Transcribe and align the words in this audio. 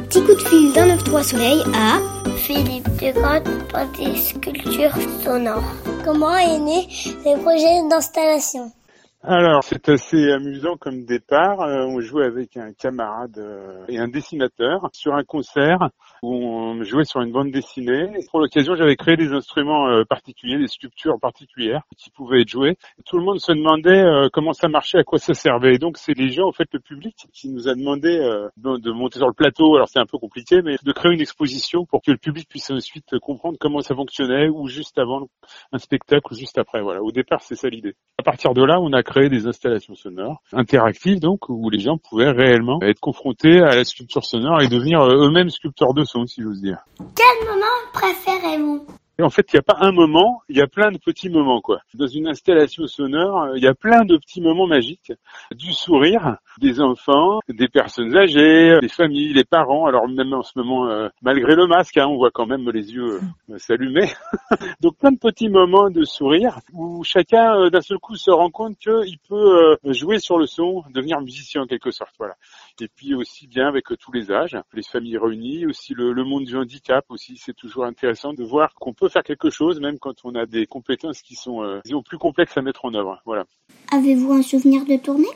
petit 0.00 0.20
coup 0.22 0.34
de 0.34 0.40
fil 0.48 0.72
d'un 0.72 0.96
9-3 0.96 1.22
soleil 1.22 1.62
à 1.74 1.98
Philippe 2.36 2.88
Degrotte 3.00 3.44
pour 3.68 3.80
des 3.98 4.16
sculptures 4.16 4.96
sonores. 5.22 5.62
Comment 6.04 6.36
est 6.36 6.58
né 6.58 6.88
le 7.24 7.40
projet 7.40 7.88
d'installation? 7.88 8.72
Alors, 9.26 9.64
c'est 9.64 9.88
assez 9.88 10.30
amusant 10.32 10.76
comme 10.76 11.06
départ. 11.06 11.62
Euh, 11.62 11.86
on 11.86 11.98
jouait 12.00 12.26
avec 12.26 12.58
un 12.58 12.74
camarade 12.74 13.38
euh, 13.38 13.82
et 13.88 13.98
un 13.98 14.06
dessinateur 14.06 14.90
sur 14.92 15.14
un 15.14 15.24
concert 15.24 15.88
où 16.22 16.34
on 16.34 16.82
jouait 16.84 17.04
sur 17.04 17.22
une 17.22 17.32
bande 17.32 17.50
dessinée. 17.50 18.10
pour 18.30 18.40
l'occasion, 18.40 18.74
j'avais 18.74 18.96
créé 18.96 19.16
des 19.16 19.32
instruments 19.32 19.88
euh, 19.88 20.04
particuliers, 20.04 20.58
des 20.58 20.66
sculptures 20.66 21.18
particulières 21.18 21.84
qui 21.96 22.10
pouvaient 22.10 22.42
être 22.42 22.50
jouées. 22.50 22.76
tout 23.06 23.16
le 23.16 23.24
monde 23.24 23.40
se 23.40 23.52
demandait 23.52 24.04
comment 24.30 24.52
ça 24.52 24.68
marchait, 24.68 24.98
à 24.98 25.04
quoi 25.04 25.18
ça 25.18 25.32
servait. 25.32 25.76
Et 25.76 25.78
donc, 25.78 25.96
c'est 25.96 26.12
les 26.12 26.28
gens, 26.28 26.46
en 26.46 26.52
fait, 26.52 26.68
le 26.72 26.80
public, 26.80 27.16
qui 27.32 27.48
nous 27.48 27.66
a 27.66 27.74
demandé 27.74 28.10
de 28.58 28.90
monter 28.90 29.20
sur 29.20 29.28
le 29.28 29.32
plateau. 29.32 29.76
Alors, 29.76 29.88
c'est 29.88 30.00
un 30.00 30.06
peu 30.06 30.18
compliqué, 30.18 30.60
mais 30.62 30.76
de 30.82 30.92
créer 30.92 31.12
une 31.12 31.20
exposition 31.22 31.86
pour 31.86 32.02
que 32.02 32.10
le 32.10 32.18
public 32.18 32.46
puisse 32.46 32.70
ensuite 32.70 33.18
comprendre 33.20 33.56
comment 33.58 33.80
ça 33.80 33.94
fonctionnait, 33.94 34.50
ou 34.50 34.68
juste 34.68 34.98
avant 34.98 35.28
un 35.72 35.78
spectacle, 35.78 36.26
ou 36.30 36.36
juste 36.36 36.58
après. 36.58 36.82
Voilà. 36.82 37.02
Au 37.02 37.10
départ, 37.10 37.40
c'est 37.40 37.56
ça 37.56 37.68
l'idée. 37.68 37.94
À 38.18 38.22
partir 38.22 38.52
de 38.52 38.62
là, 38.62 38.80
on 38.80 38.92
a 38.92 39.02
créé 39.02 39.13
des 39.20 39.46
installations 39.46 39.94
sonores 39.94 40.42
interactives 40.52 41.20
donc 41.20 41.48
où 41.48 41.70
les 41.70 41.80
gens 41.80 41.98
pouvaient 41.98 42.30
réellement 42.30 42.80
être 42.82 43.00
confrontés 43.00 43.60
à 43.60 43.76
la 43.76 43.84
sculpture 43.84 44.24
sonore 44.24 44.60
et 44.62 44.68
devenir 44.68 45.00
euh, 45.00 45.26
eux-mêmes 45.26 45.50
sculpteurs 45.50 45.94
de 45.94 46.04
son 46.04 46.26
si 46.26 46.42
j'ose 46.42 46.60
dire. 46.60 46.84
Quel 47.14 47.48
moment 47.48 47.64
préférez-vous? 47.92 48.86
Et 49.18 49.22
en 49.22 49.30
fait, 49.30 49.52
il 49.52 49.56
n'y 49.56 49.60
a 49.60 49.62
pas 49.62 49.76
un 49.78 49.92
moment, 49.92 50.42
il 50.48 50.56
y 50.56 50.60
a 50.60 50.66
plein 50.66 50.90
de 50.90 50.98
petits 50.98 51.30
moments, 51.30 51.60
quoi. 51.60 51.80
Dans 51.94 52.08
une 52.08 52.26
installation 52.26 52.86
sonore, 52.88 53.56
il 53.56 53.62
y 53.62 53.68
a 53.68 53.74
plein 53.74 54.04
de 54.04 54.16
petits 54.16 54.40
moments 54.40 54.66
magiques. 54.66 55.12
Du 55.54 55.72
sourire 55.72 56.38
des 56.60 56.80
enfants, 56.80 57.38
des 57.48 57.68
personnes 57.68 58.16
âgées, 58.16 58.76
des 58.80 58.88
familles, 58.88 59.32
les 59.32 59.44
parents. 59.44 59.86
Alors 59.86 60.08
même 60.08 60.32
en 60.32 60.42
ce 60.42 60.52
moment, 60.56 60.88
euh, 60.88 61.08
malgré 61.22 61.54
le 61.54 61.68
masque, 61.68 61.96
hein, 61.96 62.06
on 62.08 62.16
voit 62.16 62.32
quand 62.32 62.46
même 62.46 62.68
les 62.70 62.92
yeux 62.92 63.20
euh, 63.50 63.58
s'allumer. 63.58 64.10
Donc 64.80 64.96
plein 64.98 65.12
de 65.12 65.18
petits 65.18 65.48
moments 65.48 65.90
de 65.90 66.04
sourire 66.04 66.58
où 66.72 67.04
chacun 67.04 67.56
euh, 67.56 67.70
d'un 67.70 67.82
seul 67.82 67.98
coup 67.98 68.16
se 68.16 68.32
rend 68.32 68.50
compte 68.50 68.76
qu'il 68.78 69.18
peut 69.28 69.76
jouer 69.84 70.18
sur 70.18 70.38
le 70.38 70.46
son, 70.46 70.82
devenir 70.90 71.20
musicien 71.20 71.62
en 71.62 71.66
quelque 71.66 71.92
sorte. 71.92 72.14
Voilà. 72.18 72.34
Et 72.80 72.88
puis 72.88 73.14
aussi 73.14 73.46
bien 73.46 73.68
avec 73.68 73.84
tous 73.98 74.12
les 74.12 74.32
âges, 74.32 74.56
les 74.72 74.82
familles 74.82 75.18
réunies, 75.18 75.66
aussi 75.66 75.94
le, 75.94 76.12
le 76.12 76.24
monde 76.24 76.44
du 76.44 76.56
handicap 76.56 77.04
aussi. 77.10 77.36
C'est 77.36 77.54
toujours 77.54 77.84
intéressant 77.84 78.32
de 78.32 78.42
voir 78.42 78.74
qu'on 78.74 78.92
peut 78.92 79.03
faire 79.08 79.22
quelque 79.22 79.50
chose, 79.50 79.80
même 79.80 79.98
quand 79.98 80.24
on 80.24 80.34
a 80.34 80.46
des 80.46 80.66
compétences 80.66 81.22
qui 81.22 81.34
sont 81.34 81.62
euh, 81.62 81.80
plus 82.04 82.18
complexes 82.18 82.56
à 82.56 82.62
mettre 82.62 82.84
en 82.84 82.94
œuvre. 82.94 83.20
Voilà. 83.24 83.44
Avez-vous 83.92 84.32
un 84.32 84.42
souvenir 84.42 84.84
de 84.84 84.96
tournée? 84.96 85.28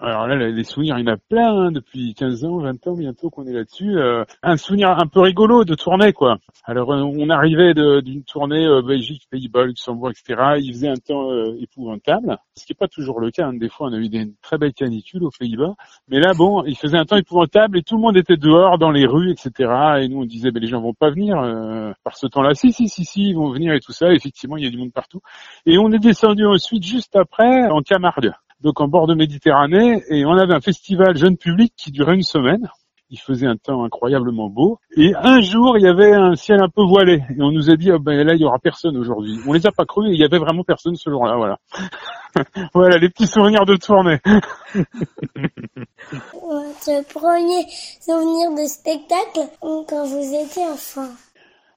Alors 0.00 0.28
là, 0.28 0.36
les 0.36 0.64
souvenirs, 0.64 0.96
il 0.98 1.06
y 1.06 1.10
en 1.10 1.12
a 1.12 1.16
plein 1.16 1.52
hein, 1.52 1.72
depuis 1.72 2.14
15 2.14 2.44
ans, 2.44 2.58
20 2.58 2.86
ans 2.86 2.96
bientôt 2.96 3.30
qu'on 3.30 3.46
est 3.46 3.52
là-dessus. 3.52 3.98
Euh, 3.98 4.24
un 4.44 4.56
souvenir 4.56 4.90
un 4.90 5.06
peu 5.08 5.20
rigolo 5.20 5.64
de 5.64 5.74
tournée, 5.74 6.12
quoi. 6.12 6.38
Alors 6.64 6.92
euh, 6.92 7.02
on 7.02 7.28
arrivait 7.30 7.74
d'une 7.74 8.22
tournée 8.22 8.64
euh, 8.64 8.80
Belgique, 8.80 9.26
Pays-Bas, 9.28 9.64
Luxembourg, 9.64 10.10
etc. 10.10 10.58
Il 10.60 10.72
faisait 10.72 10.88
un 10.88 10.96
temps 10.96 11.30
épouvantable, 11.60 12.38
ce 12.54 12.64
qui 12.64 12.72
n'est 12.72 12.76
pas 12.76 12.86
toujours 12.86 13.18
le 13.18 13.32
cas. 13.32 13.46
Hein. 13.46 13.54
Des 13.54 13.68
fois, 13.68 13.88
on 13.88 13.92
a 13.92 13.96
eu 13.96 14.08
des 14.08 14.32
très 14.40 14.56
belles 14.56 14.72
canicules 14.72 15.24
aux 15.24 15.32
Pays-Bas, 15.36 15.74
mais 16.08 16.20
là, 16.20 16.32
bon, 16.32 16.62
il 16.64 16.76
faisait 16.76 16.98
un 16.98 17.04
temps 17.04 17.16
épouvantable 17.16 17.78
et 17.78 17.82
tout 17.82 17.96
le 17.96 18.02
monde 18.02 18.16
était 18.16 18.36
dehors 18.36 18.78
dans 18.78 18.92
les 18.92 19.06
rues, 19.06 19.32
etc. 19.32 19.50
Et 20.00 20.08
nous, 20.08 20.20
on 20.20 20.26
disait, 20.26 20.52
ben, 20.52 20.60
les 20.60 20.68
gens 20.68 20.80
vont 20.80 20.94
pas 20.94 21.10
venir 21.10 21.36
par 22.04 22.16
ce 22.16 22.28
temps-là. 22.28 22.54
Si, 22.54 22.72
si, 22.72 22.88
si, 22.88 23.04
si, 23.04 23.30
ils 23.30 23.34
vont 23.34 23.50
venir 23.50 23.72
et 23.72 23.80
tout 23.80 23.92
ça. 23.92 24.12
Effectivement, 24.12 24.56
il 24.56 24.64
y 24.64 24.66
a 24.66 24.70
du 24.70 24.78
monde 24.78 24.92
partout. 24.92 25.20
Et 25.66 25.76
on 25.76 25.90
est 25.90 25.98
descendu 25.98 26.46
ensuite 26.46 26.84
juste 26.84 27.16
après 27.16 27.66
en 27.68 27.82
Camargue 27.82 28.32
donc 28.60 28.80
en 28.80 28.88
bord 28.88 29.06
de 29.06 29.14
Méditerranée, 29.14 30.02
et 30.08 30.24
on 30.24 30.32
avait 30.32 30.54
un 30.54 30.60
festival 30.60 31.16
jeune 31.16 31.36
public 31.36 31.72
qui 31.76 31.90
durait 31.92 32.14
une 32.14 32.22
semaine. 32.22 32.68
Il 33.10 33.18
faisait 33.18 33.46
un 33.46 33.56
temps 33.56 33.84
incroyablement 33.84 34.50
beau. 34.50 34.80
Et 34.94 35.14
un 35.14 35.40
jour, 35.40 35.78
il 35.78 35.84
y 35.84 35.88
avait 35.88 36.12
un 36.12 36.34
ciel 36.34 36.60
un 36.60 36.68
peu 36.68 36.82
voilé. 36.82 37.22
Et 37.30 37.40
on 37.40 37.50
nous 37.50 37.70
a 37.70 37.76
dit, 37.76 37.90
oh 37.90 37.98
ben 37.98 38.22
là, 38.22 38.34
il 38.34 38.40
y 38.42 38.44
aura 38.44 38.58
personne 38.58 38.98
aujourd'hui. 38.98 39.38
On 39.46 39.54
les 39.54 39.66
a 39.66 39.72
pas 39.72 39.86
cru, 39.86 40.10
il 40.12 40.20
y 40.20 40.24
avait 40.24 40.36
vraiment 40.38 40.62
personne 40.62 40.94
ce 40.94 41.08
jour-là, 41.08 41.36
voilà. 41.36 41.56
voilà, 42.74 42.98
les 42.98 43.08
petits 43.08 43.26
souvenirs 43.26 43.64
de 43.64 43.76
tournée. 43.76 44.18
Votre 46.34 47.02
premier 47.14 47.66
souvenir 48.00 48.52
de 48.52 48.68
spectacle 48.68 49.48
quand 49.62 50.04
vous 50.04 50.34
étiez 50.34 50.66
enfant? 50.66 51.08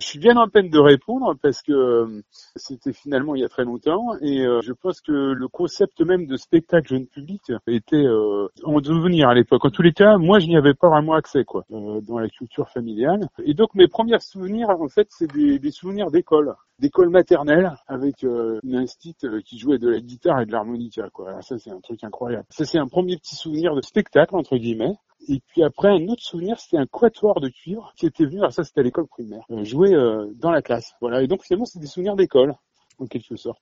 Je 0.02 0.08
suis 0.08 0.20
bien 0.20 0.36
en 0.36 0.48
peine 0.50 0.70
de 0.70 0.80
répondre 0.80 1.36
parce 1.42 1.62
que 1.62 1.72
euh, 1.72 2.24
c'était 2.56 2.92
finalement 2.92 3.36
il 3.36 3.42
y 3.42 3.46
a 3.46 3.50
très 3.50 3.64
longtemps 3.64 4.16
et 4.20 4.42
euh, 4.42 4.60
je 4.62 4.74
pense 4.74 5.00
que 5.00 5.12
le 5.12 5.48
concept 5.48 6.02
même 6.02 6.26
de 6.26 6.38
spectacle 6.38 6.88
jeune 6.90 7.06
public 7.06 7.52
était 7.68 7.96
euh, 7.98 8.48
en 8.64 8.82
devenir 8.82 9.30
à 9.30 9.36
l'époque. 9.36 9.64
En 9.64 9.70
tous 9.70 9.84
les 9.84 9.94
cas, 9.94 10.18
moi 10.18 10.40
je 10.40 10.48
n'y 10.48 10.58
avais 10.58 10.74
pas 10.74 10.90
vraiment 10.90 11.14
accès 11.14 11.46
quoi 11.46 11.66
dans 11.70 12.18
la 12.18 12.30
culture 12.30 12.68
familiale. 12.70 13.28
Et 13.46 13.54
donc 13.54 13.76
mes 13.76 13.88
premiers 13.88 14.20
souvenirs 14.20 14.70
en 14.70 14.88
fait 14.88 15.08
c'est 15.12 15.32
des, 15.32 15.60
des, 15.60 15.72
souvenirs 15.72 16.10
d'école, 16.10 16.56
d'école 16.80 17.10
maternelle 17.10 17.72
avec 17.88 18.24
une 18.24 18.76
instite 18.76 19.28
qui 19.44 19.60
jouait 19.60 19.78
de 19.78 19.90
la 19.90 20.00
guitare 20.00 20.42
et 20.42 20.46
de 20.48 20.52
l'harmonica 20.52 21.10
quoi. 21.14 21.42
ça 21.44 21.60
c'est 21.60 21.72
un 21.72 21.80
truc 21.80 22.04
incroyable. 22.04 22.46
Ça 22.50 22.66
c'est 22.66 22.80
un 22.80 22.88
premier 22.88 23.18
petit 23.18 23.36
souvenir 23.36 23.76
de 23.76 23.82
spectacle 23.82 24.36
entre 24.36 24.58
guillemets. 24.58 24.96
Et 25.28 25.40
puis 25.48 25.64
après, 25.64 25.90
un 25.90 26.08
autre 26.08 26.24
souvenir, 26.24 26.60
c'était 26.60 26.78
un 26.78 26.86
quatuor 26.86 27.40
de 27.42 27.50
cuivre 27.50 27.94
qui 27.96 28.06
était 28.06 28.26
venu, 28.26 28.40
alors 28.40 28.52
ça 28.52 28.64
c'était 28.64 28.80
à 28.80 28.84
l'école 28.84 29.08
primaire, 29.08 29.44
euh, 29.52 29.64
jouer 29.64 29.94
euh, 29.94 30.28
dans 30.36 30.52
la 30.52 30.62
classe. 30.62 30.94
Voilà, 31.00 31.22
et 31.22 31.28
donc 31.28 31.44
finalement 31.44 31.66
c'est 31.66 31.80
des 31.80 31.88
souvenirs 31.88 32.16
d'école, 32.16 32.56
en 33.00 33.06
quelque 33.06 33.36
sorte. 33.36 33.62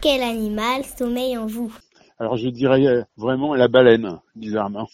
Quel 0.00 0.22
animal 0.22 0.84
sommeille 0.84 1.38
en 1.38 1.46
vous? 1.46 1.74
Alors 2.18 2.36
je 2.36 2.48
dirais 2.48 2.86
euh, 2.86 3.02
vraiment 3.16 3.54
la 3.54 3.68
baleine, 3.68 4.20
bizarrement. 4.34 4.88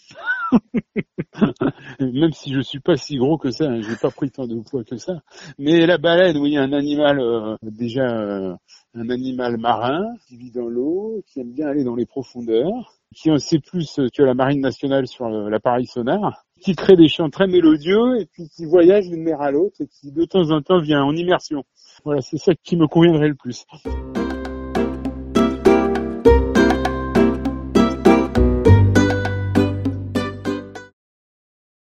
Même 2.01 2.33
si 2.33 2.53
je 2.53 2.61
suis 2.61 2.81
pas 2.81 2.97
si 2.97 3.17
gros 3.17 3.39
que 3.39 3.51
ça, 3.51 3.65
hein, 3.65 3.81
je 3.81 3.91
n'ai 3.91 3.97
pas 3.97 4.11
pris 4.11 4.31
tant 4.31 4.47
de 4.47 4.61
poids 4.61 4.85
que 4.85 4.97
ça. 4.97 5.21
Mais 5.59 5.85
la 5.85 5.99
baleine, 5.99 6.37
oui, 6.37 6.57
un 6.57 6.73
animal 6.73 7.59
déjà 7.63 8.57
un 8.95 9.11
animal 9.11 9.57
marin 9.57 10.15
qui 10.29 10.37
vit 10.37 10.53
dans 10.53 10.69
l'eau, 10.69 11.23
qui 11.27 11.41
aime 11.41 11.53
bien 11.53 11.67
aller 11.67 11.83
dans 11.83 11.97
les 11.97 12.07
profondeurs 12.07 12.95
qui 13.15 13.31
en 13.31 13.39
sait 13.39 13.61
plus 13.61 14.01
que 14.15 14.23
la 14.23 14.35
Marine 14.35 14.61
nationale 14.61 15.07
sur 15.07 15.29
l'appareil 15.29 15.87
sonar, 15.87 16.45
qui 16.61 16.75
crée 16.75 16.97
des 16.97 17.09
chants 17.09 17.31
très 17.31 17.47
mélodieux 17.47 18.21
et 18.21 18.27
puis 18.27 18.49
qui 18.49 18.65
voyage 18.65 19.09
d'une 19.09 19.23
mer 19.23 19.41
à 19.41 19.51
l'autre 19.51 19.77
et 19.81 19.87
qui 19.87 20.13
de 20.13 20.25
temps 20.25 20.51
en 20.51 20.61
temps 20.61 20.81
vient 20.81 21.03
en 21.03 21.15
immersion. 21.15 21.65
Voilà, 22.05 22.21
c'est 22.21 22.39
ça 22.39 22.55
qui 22.55 22.77
me 22.77 22.87
conviendrait 22.87 23.29
le 23.29 23.35
plus. 23.35 23.65